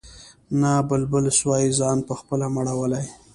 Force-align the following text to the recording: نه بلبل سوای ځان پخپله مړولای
نه 0.61 0.71
بلبل 0.89 1.25
سوای 1.39 1.65
ځان 1.79 1.97
پخپله 2.07 2.47
مړولای 2.55 3.05